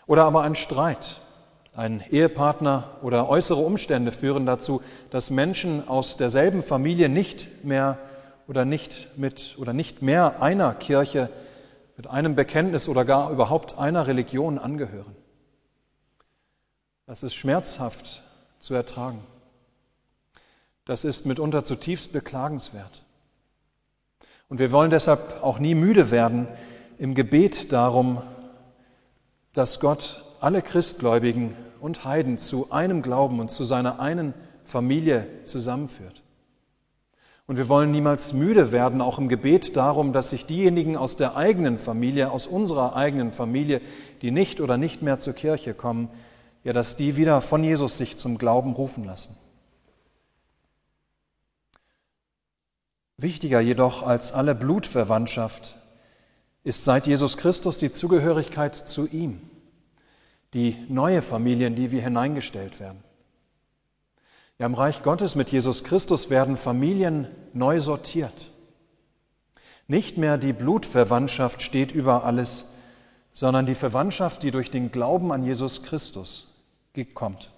Oder 0.07 0.25
aber 0.25 0.43
ein 0.43 0.55
Streit, 0.55 1.21
ein 1.75 2.03
Ehepartner 2.11 2.97
oder 3.03 3.29
äußere 3.29 3.61
Umstände 3.61 4.13
führen 4.13 4.47
dazu, 4.47 4.83
dass 5.11 5.31
Menschen 5.31 5.87
aus 5.89 6.17
derselben 6.17 6.63
Familie 6.63 7.09
nicht 7.09 7.65
mehr 7.65 7.99
oder 8.47 8.65
nicht 8.65 9.17
mit 9.17 9.57
oder 9.59 9.73
nicht 9.73 10.01
mehr 10.03 10.41
einer 10.41 10.75
Kirche 10.75 11.29
mit 11.97 12.07
einem 12.07 12.35
Bekenntnis 12.35 12.89
oder 12.89 13.05
gar 13.05 13.31
überhaupt 13.31 13.79
einer 13.79 14.07
Religion 14.07 14.59
angehören. 14.59 15.15
Das 17.07 17.23
ist 17.23 17.35
schmerzhaft 17.35 18.23
zu 18.61 18.75
ertragen. 18.75 19.21
Das 20.89 21.05
ist 21.05 21.27
mitunter 21.27 21.65
zutiefst 21.65 22.13
beklagenswert. 22.13 23.05
Und 24.49 24.59
wir 24.59 24.73
wollen 24.73 24.89
deshalb 24.89 25.43
auch 25.43 25.59
nie 25.59 25.75
müde 25.75 26.11
werden 26.11 26.49
im 26.97 27.15
Gebet 27.15 27.75
darum, 27.75 28.23
dass 29.53 29.81
Gott 29.81 30.25
alle 30.41 30.63
Christgläubigen 30.63 31.55
und 31.83 32.07
Heiden 32.07 32.39
zu 32.39 32.71
einem 32.71 33.03
Glauben 33.03 33.39
und 33.39 33.51
zu 33.51 33.65
seiner 33.65 34.01
einen 34.01 34.33
Familie 34.65 35.27
zusammenführt. 35.45 36.23
Und 37.47 37.59
wir 37.59 37.69
wollen 37.69 37.91
niemals 37.91 38.33
müde 38.33 38.73
werden, 38.73 39.03
auch 39.03 39.19
im 39.19 39.29
Gebet 39.29 39.77
darum, 39.77 40.15
dass 40.15 40.31
sich 40.31 40.47
diejenigen 40.47 40.97
aus 40.97 41.17
der 41.17 41.37
eigenen 41.37 41.77
Familie, 41.77 42.31
aus 42.31 42.47
unserer 42.47 42.97
eigenen 42.97 43.33
Familie, 43.33 43.83
die 44.23 44.31
nicht 44.31 44.63
oder 44.63 44.79
nicht 44.79 45.03
mehr 45.03 45.19
zur 45.19 45.35
Kirche 45.35 45.75
kommen, 45.75 46.09
ja, 46.65 46.73
dass 46.73 46.97
die 46.97 47.17
wieder 47.17 47.43
von 47.43 47.63
Jesus 47.63 47.99
sich 47.99 48.17
zum 48.17 48.39
Glauben 48.39 48.73
rufen 48.73 49.05
lassen. 49.05 49.37
Wichtiger 53.21 53.61
jedoch 53.61 54.05
als 54.05 54.33
alle 54.33 54.55
Blutverwandtschaft 54.55 55.77
ist 56.63 56.85
seit 56.85 57.09
Jesus 57.09 57.37
Christus 57.37 57.77
die 57.77 57.91
Zugehörigkeit 57.91 58.77
zu 58.77 59.09
ihm, 59.09 59.41
die 60.55 60.77
neue 60.89 61.21
Familie, 61.21 61.67
in 61.67 61.75
die 61.75 61.91
wir 61.91 62.01
hineingestellt 62.01 62.79
werden. 62.79 63.03
Ja, 64.59 64.67
im 64.67 64.75
Reich 64.75 65.03
Gottes 65.03 65.35
mit 65.35 65.51
Jesus 65.51 65.83
Christus 65.83 66.31
werden 66.31 66.57
Familien 66.57 67.27
neu 67.53 67.81
sortiert. 67.81 68.53
Nicht 69.89 70.17
mehr 70.17 70.39
die 70.39 70.53
Blutverwandtschaft 70.53 71.61
steht 71.61 71.91
über 71.91 72.23
alles, 72.23 72.71
sondern 73.33 73.67
die 73.67 73.75
Verwandtschaft, 73.75 74.45
die 74.45 74.53
durch 74.53 74.71
den 74.71 74.93
Glauben 74.93 75.33
an 75.33 75.43
Jesus 75.43 75.83
Christus 75.83 76.55
kommt. 77.15 77.53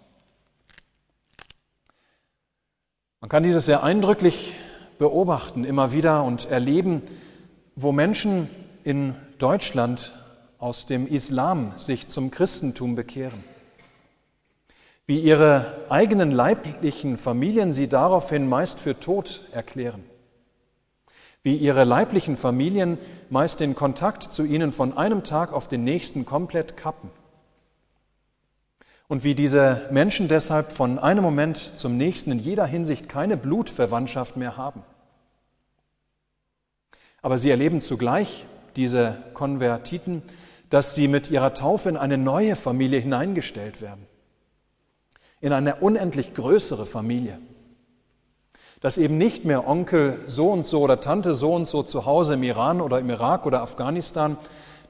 Man 3.20 3.28
kann 3.28 3.42
dieses 3.42 3.66
sehr 3.66 3.82
eindrücklich 3.82 4.54
beobachten 5.00 5.64
immer 5.64 5.92
wieder 5.92 6.24
und 6.24 6.50
erleben, 6.50 7.00
wo 7.74 7.90
Menschen 7.90 8.50
in 8.84 9.16
Deutschland 9.38 10.12
aus 10.58 10.84
dem 10.84 11.06
Islam 11.06 11.72
sich 11.78 12.06
zum 12.08 12.30
Christentum 12.30 12.96
bekehren. 12.96 13.42
Wie 15.06 15.18
ihre 15.18 15.86
eigenen 15.88 16.30
leiblichen 16.30 17.16
Familien 17.16 17.72
sie 17.72 17.88
daraufhin 17.88 18.46
meist 18.46 18.78
für 18.78 19.00
tot 19.00 19.40
erklären. 19.52 20.04
Wie 21.42 21.56
ihre 21.56 21.84
leiblichen 21.84 22.36
Familien 22.36 22.98
meist 23.30 23.60
den 23.60 23.74
Kontakt 23.74 24.22
zu 24.22 24.44
ihnen 24.44 24.70
von 24.70 24.98
einem 24.98 25.24
Tag 25.24 25.54
auf 25.54 25.66
den 25.66 25.82
nächsten 25.82 26.26
komplett 26.26 26.76
kappen. 26.76 27.10
Und 29.08 29.24
wie 29.24 29.34
diese 29.34 29.88
Menschen 29.90 30.28
deshalb 30.28 30.72
von 30.72 30.98
einem 30.98 31.24
Moment 31.24 31.56
zum 31.56 31.96
nächsten 31.96 32.32
in 32.32 32.38
jeder 32.38 32.66
Hinsicht 32.66 33.08
keine 33.08 33.38
Blutverwandtschaft 33.38 34.36
mehr 34.36 34.58
haben. 34.58 34.84
Aber 37.22 37.38
sie 37.38 37.50
erleben 37.50 37.80
zugleich, 37.80 38.44
diese 38.76 39.18
Konvertiten, 39.34 40.22
dass 40.70 40.94
sie 40.94 41.08
mit 41.08 41.30
ihrer 41.30 41.54
Taufe 41.54 41.88
in 41.88 41.96
eine 41.96 42.18
neue 42.18 42.56
Familie 42.56 43.00
hineingestellt 43.00 43.82
werden. 43.82 44.06
In 45.40 45.52
eine 45.52 45.76
unendlich 45.76 46.34
größere 46.34 46.86
Familie. 46.86 47.38
Dass 48.80 48.96
eben 48.96 49.18
nicht 49.18 49.44
mehr 49.44 49.66
Onkel 49.66 50.20
so 50.26 50.50
und 50.50 50.64
so 50.64 50.80
oder 50.80 51.00
Tante 51.00 51.34
so 51.34 51.52
und 51.52 51.66
so 51.66 51.82
zu 51.82 52.06
Hause 52.06 52.34
im 52.34 52.42
Iran 52.42 52.80
oder 52.80 52.98
im 52.98 53.10
Irak 53.10 53.46
oder 53.46 53.62
Afghanistan 53.62 54.38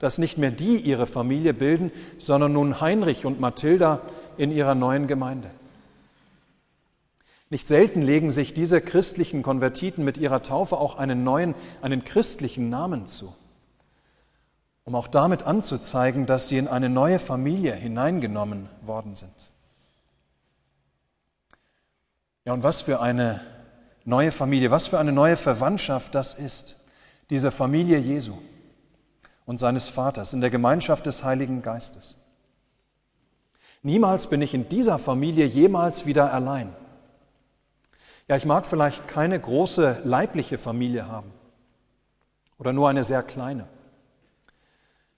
dass 0.01 0.19
nicht 0.19 0.39
mehr 0.39 0.51
die 0.51 0.79
ihre 0.79 1.07
Familie 1.07 1.55
bilden, 1.55 1.93
sondern 2.19 2.55
nun 2.55 2.81
Heinrich 2.81 3.27
und 3.27 3.39
Mathilda 3.39 4.01
in 4.37 4.51
ihrer 4.51 4.75
neuen 4.75 5.07
Gemeinde. 5.07 5.51
Nicht 7.50 7.66
selten 7.66 8.00
legen 8.00 8.30
sich 8.30 8.54
diese 8.54 8.80
christlichen 8.80 9.42
Konvertiten 9.42 10.04
mit 10.04 10.19
ihrer 10.19 10.42
Taufe 10.42 10.78
auch 10.78 10.97
einen 10.97 11.25
neuen, 11.25 11.57
einen 11.83 12.04
christlichen 12.04 12.71
Namen 12.71 13.07
zu, 13.07 13.35
um 14.85 14.95
auch 14.95 15.09
damit 15.09 15.42
anzuzeigen, 15.42 16.26
dass 16.26 16.49
sie 16.49 16.59
in 16.59 16.69
eine 16.69 16.88
neue 16.88 17.19
Familie 17.19 17.75
hineingenommen 17.75 18.69
worden 18.83 19.16
sind. 19.16 19.50
Ja, 22.45 22.52
und 22.52 22.62
was 22.62 22.83
für 22.83 23.00
eine 23.00 23.40
neue 24.04 24.30
Familie, 24.30 24.71
was 24.71 24.87
für 24.87 25.00
eine 25.00 25.12
neue 25.12 25.37
Verwandtschaft 25.37 26.14
das 26.14 26.35
ist, 26.35 26.76
diese 27.30 27.50
Familie 27.50 27.99
Jesu 27.99 28.38
und 29.45 29.59
seines 29.59 29.88
Vaters, 29.88 30.33
in 30.33 30.40
der 30.40 30.50
Gemeinschaft 30.50 31.04
des 31.04 31.25
Heiligen 31.25 31.62
Geistes. 31.62 32.16
Niemals 33.83 34.28
bin 34.28 34.40
ich 34.40 34.54
in 34.54 34.69
dieser 34.69 35.00
Familie 35.00 35.47
jemals 35.47 36.07
wieder 36.07 36.33
allein. 36.33 36.75
Ja, 38.31 38.37
ich 38.37 38.45
mag 38.45 38.65
vielleicht 38.65 39.09
keine 39.09 39.41
große 39.41 40.03
leibliche 40.05 40.57
Familie 40.57 41.09
haben 41.09 41.33
oder 42.61 42.73
nur 42.73 42.89
eine 42.89 43.03
sehr 43.03 43.25
kleine. 43.25 43.67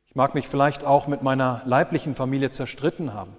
Ich 0.06 0.14
mag 0.14 0.34
mich 0.34 0.48
vielleicht 0.48 0.86
auch 0.86 1.06
mit 1.08 1.22
meiner 1.22 1.60
leiblichen 1.66 2.14
Familie 2.14 2.52
zerstritten 2.52 3.12
haben 3.12 3.36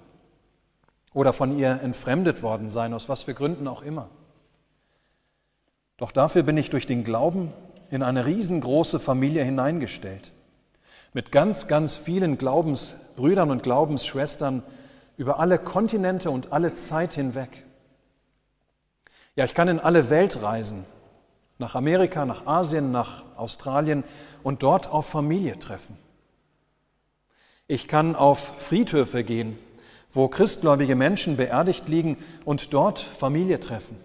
oder 1.16 1.34
von 1.34 1.58
ihr 1.58 1.82
entfremdet 1.82 2.44
worden 2.44 2.70
sein, 2.70 2.94
aus 2.94 3.10
was 3.10 3.24
für 3.24 3.34
Gründen 3.34 3.68
auch 3.68 3.82
immer. 3.82 4.10
Doch 5.98 6.12
dafür 6.12 6.44
bin 6.44 6.58
ich 6.58 6.70
durch 6.70 6.86
den 6.86 7.04
Glauben 7.04 7.52
in 7.90 8.04
eine 8.04 8.28
riesengroße 8.28 9.00
Familie 9.00 9.44
hineingestellt. 9.44 10.34
Mit 11.14 11.32
ganz, 11.32 11.68
ganz 11.68 11.96
vielen 11.96 12.38
Glaubensbrüdern 12.38 13.50
und 13.50 13.64
Glaubensschwestern 13.64 14.62
über 15.18 15.40
alle 15.40 15.58
Kontinente 15.58 16.30
und 16.30 16.54
alle 16.54 16.76
Zeit 16.76 17.16
hinweg. 17.16 17.66
Ja, 19.36 19.46
ich 19.46 19.56
kann 19.56 19.68
in 19.68 19.80
alle 19.80 20.10
Welt 20.10 20.42
reisen, 20.44 20.86
nach 21.58 21.76
Amerika, 21.76 22.26
nach 22.26 22.46
Asien, 22.46 22.92
nach 22.92 23.24
Australien 23.36 24.04
und 24.44 24.62
dort 24.62 24.88
auf 24.88 25.08
Familie 25.08 25.58
treffen. 25.58 25.98
Ich 27.68 27.88
kann 27.88 28.16
auf 28.16 28.62
Friedhöfe 28.62 29.24
gehen, 29.24 29.58
wo 30.12 30.28
christgläubige 30.28 30.96
Menschen 30.96 31.38
beerdigt 31.38 31.88
liegen 31.88 32.18
und 32.46 32.74
dort 32.74 33.00
Familie 33.00 33.60
treffen. 33.60 33.98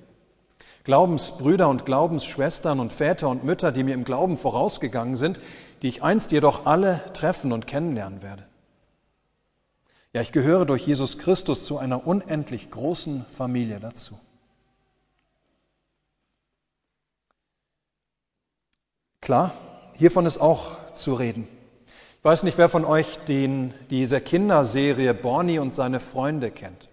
Glaubensbrüder 0.85 1.69
und 1.69 1.85
Glaubensschwestern 1.85 2.81
und 2.81 2.95
Väter 2.95 3.29
und 3.29 3.45
Mütter, 3.45 3.73
die 3.73 3.83
mir 3.83 3.93
im 3.93 4.05
Glauben 4.05 4.39
vorausgegangen 4.39 5.17
sind, 5.17 5.39
die 5.83 5.89
ich 5.89 6.03
einst 6.03 6.33
jedoch 6.33 6.65
alle 6.65 7.03
treffen 7.13 7.53
und 7.53 7.67
kennenlernen 7.67 8.23
werde. 8.23 8.47
Ja, 10.15 10.23
ich 10.23 10.33
gehöre 10.33 10.65
durch 10.65 10.87
Jesus 10.87 11.19
Christus 11.19 11.67
zu 11.67 11.77
einer 11.77 12.07
unendlich 12.07 12.71
großen 12.71 13.27
Familie 13.29 13.81
dazu. 13.81 14.19
Klar, 19.29 19.53
hiervon 19.93 20.25
ist 20.25 20.39
auch 20.39 20.95
zu 20.95 21.13
reden. 21.13 21.47
Ich 22.17 22.25
weiß 22.25 22.45
nicht, 22.45 22.57
wer 22.57 22.71
von 22.71 22.87
euch 22.87 23.19
den, 23.29 23.75
diese 23.91 24.23
Kinderserie 24.23 25.13
Borny 25.13 25.59
und 25.59 25.75
seine 25.75 26.01
Freunde 26.01 26.51
kennt. 26.51 26.89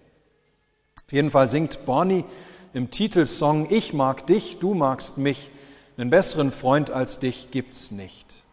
Auf 1.06 1.14
jeden 1.14 1.30
Fall 1.30 1.48
singt 1.48 1.86
Borny 1.86 2.26
im 2.74 2.90
Titelsong 2.90 3.70
Ich 3.70 3.94
mag 3.94 4.26
dich, 4.26 4.58
du 4.58 4.74
magst 4.74 5.16
mich, 5.16 5.50
einen 5.96 6.10
besseren 6.10 6.52
Freund 6.52 6.90
als 6.90 7.18
dich 7.18 7.50
gibt's 7.52 7.90
nicht. 7.90 8.44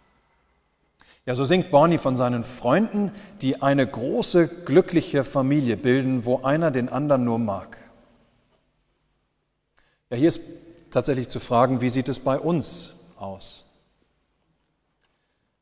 Ja, 1.26 1.36
so 1.36 1.44
singt 1.44 1.70
Borny 1.70 1.98
von 1.98 2.16
seinen 2.16 2.46
Freunden, 2.46 3.12
die 3.42 3.62
eine 3.62 3.86
große, 3.86 4.48
glückliche 4.48 5.26
Familie 5.26 5.76
bilden, 5.76 6.24
wo 6.24 6.42
einer 6.44 6.72
den 6.72 6.88
anderen 6.88 7.26
nur 7.26 7.38
mag. 7.38 7.78
Ja, 10.10 10.16
hier 10.16 10.30
ist 10.30 10.40
tatsächlich 10.90 11.28
zu 11.28 11.42
fragen, 11.42 11.82
wie 11.82 11.90
sieht 11.90 12.08
es 12.08 12.22
bei 12.22 12.40
uns 12.40 12.96
aus? 13.24 13.66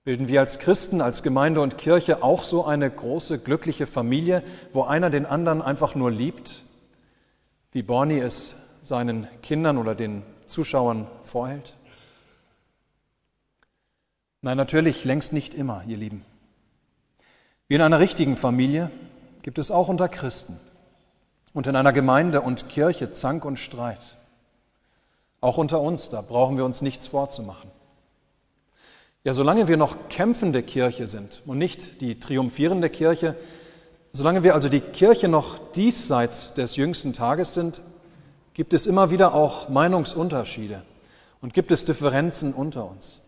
Bilden 0.03 0.27
wir 0.27 0.39
als 0.39 0.59
Christen, 0.59 1.01
als 1.01 1.23
Gemeinde 1.23 1.61
und 1.61 1.77
Kirche 1.77 2.23
auch 2.23 2.43
so 2.43 2.65
eine 2.65 2.89
große, 2.89 3.39
glückliche 3.39 3.85
Familie, 3.85 4.43
wo 4.73 4.83
einer 4.83 5.09
den 5.09 5.25
anderen 5.25 5.61
einfach 5.61 5.95
nur 5.95 6.11
liebt 6.11 6.65
wie 7.71 7.83
Borny 7.83 8.19
es 8.19 8.57
seinen 8.81 9.27
Kindern 9.41 9.77
oder 9.77 9.95
den 9.95 10.23
Zuschauern 10.45 11.07
vorhält? 11.23 11.75
Nein, 14.41 14.57
natürlich 14.57 15.05
längst 15.05 15.31
nicht 15.31 15.53
immer, 15.53 15.83
ihr 15.87 15.97
Lieben. 15.97 16.25
Wie 17.67 17.75
in 17.75 17.81
einer 17.81 17.99
richtigen 17.99 18.35
Familie 18.35 18.91
gibt 19.43 19.57
es 19.57 19.71
auch 19.71 19.87
unter 19.87 20.09
Christen 20.09 20.59
und 21.53 21.67
in 21.67 21.75
einer 21.75 21.93
Gemeinde 21.93 22.41
und 22.41 22.67
Kirche 22.67 23.11
Zank 23.11 23.45
und 23.45 23.57
Streit. 23.57 24.17
Auch 25.39 25.57
unter 25.57 25.79
uns, 25.79 26.09
da 26.09 26.21
brauchen 26.21 26.57
wir 26.57 26.65
uns 26.65 26.81
nichts 26.81 27.07
vorzumachen. 27.07 27.71
Ja, 29.23 29.33
solange 29.33 29.67
wir 29.67 29.77
noch 29.77 30.09
kämpfende 30.09 30.63
Kirche 30.63 31.07
sind 31.07 31.43
und 31.45 31.57
nicht 31.57 32.01
die 32.01 32.19
triumphierende 32.19 32.89
Kirche, 32.89 33.35
Solange 34.13 34.43
wir 34.43 34.55
also 34.55 34.67
die 34.67 34.81
Kirche 34.81 35.29
noch 35.29 35.57
diesseits 35.71 36.53
des 36.53 36.75
jüngsten 36.75 37.13
Tages 37.13 37.53
sind, 37.53 37.81
gibt 38.53 38.73
es 38.73 38.85
immer 38.85 39.09
wieder 39.09 39.33
auch 39.33 39.69
Meinungsunterschiede 39.69 40.81
und 41.39 41.53
gibt 41.53 41.71
es 41.71 41.85
Differenzen 41.85 42.53
unter 42.53 42.89
uns. 42.89 43.21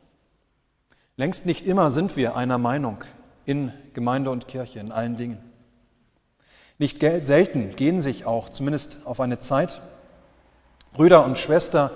Längst 1.15 1.45
nicht 1.45 1.65
immer 1.65 1.89
sind 1.89 2.17
wir 2.17 2.35
einer 2.35 2.57
Meinung 2.57 2.97
in 3.45 3.71
Gemeinde 3.93 4.29
und 4.29 4.49
Kirche, 4.49 4.79
in 4.79 4.91
allen 4.91 5.15
Dingen. 5.15 5.37
Nicht 6.79 6.99
selten 6.99 7.75
gehen 7.77 8.01
sich 8.01 8.25
auch, 8.25 8.49
zumindest 8.49 8.99
auf 9.05 9.21
eine 9.21 9.39
Zeit, 9.39 9.81
Brüder 10.91 11.23
und 11.23 11.37
Schwester 11.37 11.91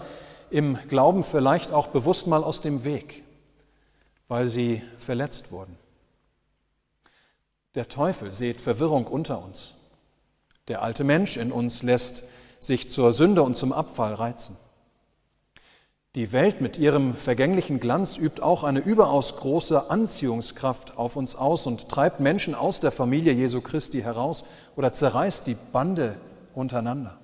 im 0.49 0.77
Glauben 0.88 1.25
vielleicht 1.25 1.73
auch 1.73 1.88
bewusst 1.88 2.25
mal 2.25 2.43
aus 2.43 2.62
dem 2.62 2.86
Weg, 2.86 3.23
weil 4.27 4.47
sie 4.47 4.81
verletzt 4.97 5.51
wurden. 5.51 5.77
Der 7.75 7.87
Teufel 7.87 8.33
sät 8.33 8.59
Verwirrung 8.59 9.07
unter 9.07 9.43
uns. 9.43 9.75
Der 10.67 10.81
alte 10.81 11.03
Mensch 11.03 11.37
in 11.37 11.51
uns 11.51 11.83
lässt 11.83 12.23
sich 12.59 12.89
zur 12.89 13.13
Sünde 13.13 13.43
und 13.43 13.55
zum 13.55 13.71
Abfall 13.71 14.13
reizen. 14.13 14.57
Die 16.15 16.31
Welt 16.31 16.61
mit 16.61 16.79
ihrem 16.79 17.13
vergänglichen 17.13 17.79
Glanz 17.79 18.17
übt 18.17 18.41
auch 18.41 18.63
eine 18.63 18.79
überaus 18.79 19.35
große 19.35 19.91
Anziehungskraft 19.91 20.97
auf 20.97 21.15
uns 21.15 21.35
aus 21.35 21.67
und 21.67 21.89
treibt 21.89 22.19
Menschen 22.19 22.55
aus 22.55 22.79
der 22.79 22.91
Familie 22.91 23.33
Jesu 23.33 23.61
Christi 23.61 24.01
heraus 24.01 24.43
oder 24.75 24.91
zerreißt 24.93 25.45
die 25.45 25.55
Bande 25.71 26.19
untereinander. 26.55 27.19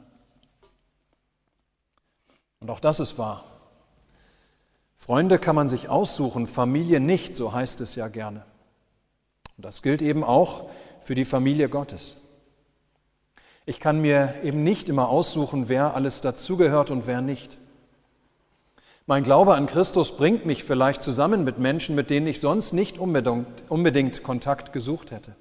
Und 2.59 2.69
auch 2.69 2.79
das 2.79 2.99
ist 2.99 3.17
wahr. 3.17 3.43
Freunde 5.03 5.37
kann 5.37 5.57
man 5.57 5.67
sich 5.67 5.89
aussuchen, 5.89 6.47
Familie 6.47 7.01
nicht, 7.01 7.35
so 7.35 7.51
heißt 7.51 7.81
es 7.81 7.95
ja 7.95 8.07
gerne. 8.07 8.45
Und 9.57 9.65
das 9.65 9.81
gilt 9.81 10.01
eben 10.01 10.23
auch 10.23 10.69
für 11.01 11.13
die 11.13 11.25
Familie 11.25 11.67
Gottes. 11.67 12.21
Ich 13.65 13.81
kann 13.81 13.99
mir 13.99 14.35
eben 14.43 14.63
nicht 14.63 14.87
immer 14.87 15.09
aussuchen, 15.09 15.67
wer 15.67 15.93
alles 15.93 16.21
dazugehört 16.21 16.89
und 16.89 17.05
wer 17.05 17.19
nicht. 17.19 17.57
Mein 19.05 19.23
Glaube 19.23 19.55
an 19.55 19.67
Christus 19.67 20.15
bringt 20.15 20.45
mich 20.45 20.63
vielleicht 20.63 21.03
zusammen 21.03 21.43
mit 21.43 21.59
Menschen, 21.59 21.95
mit 21.95 22.09
denen 22.09 22.27
ich 22.27 22.39
sonst 22.39 22.71
nicht 22.71 22.97
unbedingt, 22.97 23.63
unbedingt 23.67 24.23
Kontakt 24.23 24.71
gesucht 24.71 25.11
hätte. 25.11 25.35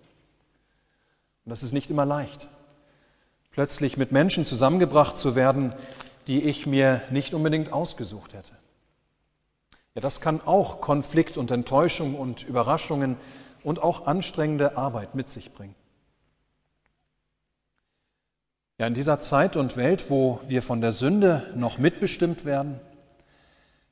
Und 1.44 1.50
das 1.50 1.62
ist 1.62 1.72
nicht 1.72 1.88
immer 1.88 2.04
leicht, 2.04 2.48
plötzlich 3.52 3.96
mit 3.96 4.10
Menschen 4.10 4.44
zusammengebracht 4.44 5.16
zu 5.16 5.36
werden, 5.36 5.72
die 6.26 6.42
ich 6.42 6.66
mir 6.66 7.02
nicht 7.12 7.32
unbedingt 7.32 7.72
ausgesucht 7.72 8.34
hätte. 8.34 8.56
Ja, 9.94 10.00
das 10.00 10.20
kann 10.20 10.40
auch 10.40 10.80
Konflikt 10.80 11.36
und 11.36 11.50
Enttäuschung 11.50 12.14
und 12.14 12.44
Überraschungen 12.44 13.18
und 13.62 13.82
auch 13.82 14.06
anstrengende 14.06 14.76
Arbeit 14.76 15.14
mit 15.14 15.28
sich 15.28 15.52
bringen. 15.52 15.74
Ja, 18.78 18.86
in 18.86 18.94
dieser 18.94 19.20
Zeit 19.20 19.56
und 19.56 19.76
Welt, 19.76 20.10
wo 20.10 20.40
wir 20.48 20.62
von 20.62 20.80
der 20.80 20.92
Sünde 20.92 21.52
noch 21.54 21.78
mitbestimmt 21.78 22.44
werden, 22.44 22.80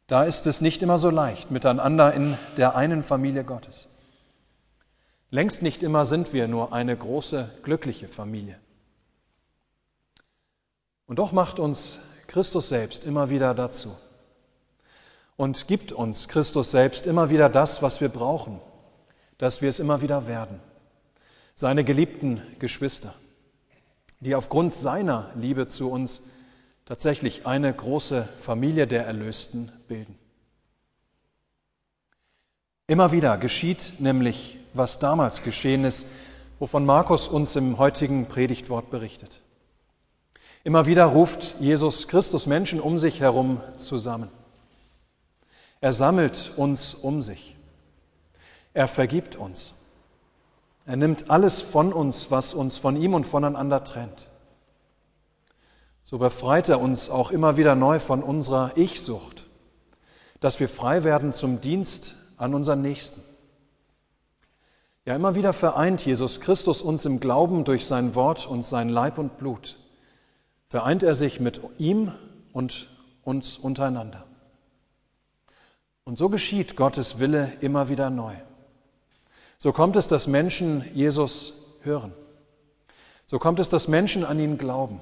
da 0.07 0.25
ist 0.25 0.47
es 0.47 0.61
nicht 0.61 0.83
immer 0.83 0.99
so 0.99 1.11
leicht 1.11 1.51
miteinander 1.51 2.13
in 2.15 2.37
der 2.57 2.75
einen 2.75 3.03
Familie 3.03 3.45
Gottes. 3.45 3.89
Längst 5.31 5.63
nicht 5.63 5.85
immer 5.85 6.07
sind 6.07 6.33
wir 6.33 6.49
nur 6.49 6.73
eine 6.73 6.97
große, 6.97 7.49
glückliche 7.63 8.09
Familie. 8.09 8.59
Und 11.07 11.21
doch 11.21 11.31
macht 11.31 11.61
uns 11.61 12.01
Christus 12.27 12.69
selbst 12.69 13.05
immer 13.05 13.31
wieder 13.31 13.55
dazu 13.55 13.97
und 15.41 15.69
gibt 15.69 15.91
uns 15.91 16.29
Christus 16.29 16.71
selbst 16.71 17.07
immer 17.07 17.31
wieder 17.31 17.49
das, 17.49 17.81
was 17.81 18.03
wir 18.03 18.11
brauchen, 18.11 18.61
dass 19.39 19.63
wir 19.63 19.71
es 19.71 19.79
immer 19.79 20.03
wieder 20.03 20.29
werden. 20.29 20.61
Seine 21.55 21.83
geliebten 21.83 22.43
Geschwister, 22.59 23.15
die 24.21 24.35
aufgrund 24.35 24.75
seiner 24.75 25.31
Liebe 25.37 25.67
zu 25.67 25.91
uns 25.91 26.21
tatsächlich 26.85 27.47
eine 27.47 27.73
große 27.73 28.29
Familie 28.37 28.87
der 28.87 29.07
Erlösten 29.07 29.73
bilden. 29.89 30.15
Immer 32.87 33.11
wieder 33.11 33.39
geschieht 33.39 33.95
nämlich, 33.99 34.59
was 34.75 34.99
damals 34.99 35.43
geschehen 35.43 35.87
ist, 35.87 36.07
wovon 36.59 36.85
Markus 36.85 37.29
uns 37.29 37.57
im 37.57 37.79
heutigen 37.79 38.27
Predigtwort 38.27 38.91
berichtet. 38.91 39.41
Immer 40.65 40.85
wieder 40.85 41.07
ruft 41.07 41.59
Jesus 41.61 42.09
Christus 42.09 42.45
Menschen 42.45 42.79
um 42.79 42.99
sich 42.99 43.21
herum 43.21 43.63
zusammen. 43.79 44.29
Er 45.81 45.93
sammelt 45.93 46.53
uns 46.57 46.95
um 46.95 47.23
sich. 47.23 47.57
Er 48.75 48.87
vergibt 48.87 49.37
uns. 49.37 49.75
Er 50.85 50.97
nimmt 50.97 51.31
alles 51.31 51.61
von 51.61 51.93
uns, 51.93 52.31
was 52.31 52.55
uns 52.55 52.77
von 52.77 52.97
ihm 52.97 53.15
und 53.15 53.25
voneinander 53.25 53.83
trennt. 53.85 54.29
So 56.03 56.19
befreit 56.19 56.69
er 56.69 56.81
uns 56.81 57.09
auch 57.09 57.31
immer 57.31 57.57
wieder 57.57 57.75
neu 57.75 57.99
von 57.99 58.23
unserer 58.23 58.77
Ich-Sucht, 58.77 59.47
dass 60.41 60.59
wir 60.61 60.69
frei 60.69 61.05
werden 61.05 61.33
zum 61.33 61.61
Dienst 61.61 62.17
an 62.37 62.55
unseren 62.55 62.83
Nächsten. 62.83 63.23
Ja, 65.05 65.15
immer 65.15 65.35
wieder 65.35 65.53
vereint 65.53 66.05
Jesus 66.05 66.41
Christus 66.41 66.83
uns 66.83 67.05
im 67.05 67.21
Glauben 67.21 67.65
durch 67.65 67.87
sein 67.87 68.15
Wort 68.15 68.47
und 68.47 68.65
sein 68.65 68.89
Leib 68.89 69.19
und 69.19 69.39
Blut. 69.39 69.79
Vereint 70.69 71.03
er 71.03 71.15
sich 71.15 71.41
mit 71.41 71.61
ihm 71.79 72.13
und 72.53 72.89
uns 73.23 73.57
untereinander. 73.57 74.27
Und 76.05 76.19
so 76.19 76.29
geschieht 76.29 76.77
Gottes 76.77 77.19
Wille 77.19 77.53
immer 77.61 77.89
wieder 77.89 78.11
neu. 78.11 78.35
So 79.59 79.73
kommt 79.73 79.97
es, 79.97 80.09
dass 80.09 80.27
Menschen 80.27 80.85
Jesus 80.95 81.55
hören. 81.83 82.13
So 83.27 83.39
kommt 83.39 83.61
es, 83.61 83.69
dass 83.69 83.89
Menschen 83.89 84.25
an 84.25 84.41
ihn 84.41 84.59
glauben. 84.59 85.01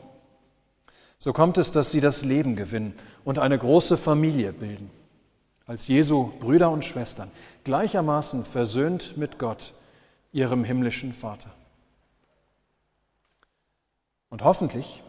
So 1.18 1.32
kommt 1.32 1.58
es, 1.58 1.72
dass 1.72 1.90
sie 1.90 2.00
das 2.00 2.24
Leben 2.24 2.56
gewinnen 2.56 2.94
und 3.24 3.38
eine 3.38 3.58
große 3.58 3.96
Familie 3.96 4.52
bilden. 4.52 4.90
Als 5.66 5.88
Jesu 5.88 6.32
Brüder 6.40 6.70
und 6.70 6.84
Schwestern, 6.84 7.30
gleichermaßen 7.64 8.44
versöhnt 8.44 9.16
mit 9.16 9.38
Gott, 9.38 9.74
ihrem 10.32 10.64
himmlischen 10.64 11.12
Vater. 11.12 11.50
Und 14.30 14.44
hoffentlich, 14.44 15.02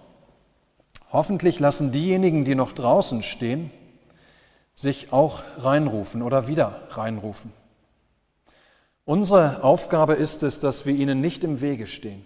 hoffentlich 1.12 1.60
lassen 1.60 1.92
diejenigen, 1.92 2.46
die 2.46 2.56
noch 2.56 2.72
draußen 2.72 3.22
stehen, 3.24 3.72
sich 4.80 5.12
auch 5.12 5.44
reinrufen 5.58 6.22
oder 6.22 6.48
wieder 6.48 6.88
reinrufen. 6.92 7.52
Unsere 9.04 9.62
Aufgabe 9.62 10.14
ist 10.14 10.42
es, 10.42 10.62
dass 10.62 10.86
wir 10.86 10.96
ihnen 10.96 11.20
nicht 11.20 11.44
im 11.44 11.60
Wege 11.60 11.86
stehen, 11.86 12.26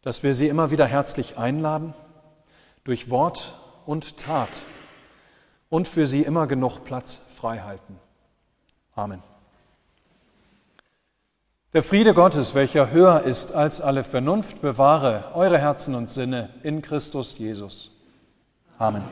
dass 0.00 0.22
wir 0.22 0.32
sie 0.32 0.48
immer 0.48 0.70
wieder 0.70 0.86
herzlich 0.86 1.36
einladen, 1.36 1.92
durch 2.82 3.10
Wort 3.10 3.60
und 3.84 4.16
Tat 4.16 4.62
und 5.68 5.86
für 5.86 6.06
sie 6.06 6.22
immer 6.22 6.46
genug 6.46 6.82
Platz 6.84 7.20
frei 7.28 7.58
halten. 7.58 7.98
Amen. 8.94 9.22
Der 11.74 11.82
Friede 11.82 12.14
Gottes, 12.14 12.54
welcher 12.54 12.90
höher 12.90 13.24
ist 13.24 13.52
als 13.52 13.82
alle 13.82 14.04
Vernunft, 14.04 14.62
bewahre 14.62 15.32
eure 15.34 15.58
Herzen 15.58 15.94
und 15.94 16.08
Sinne 16.08 16.54
in 16.62 16.80
Christus 16.80 17.36
Jesus. 17.36 17.90
Amen. 18.78 19.02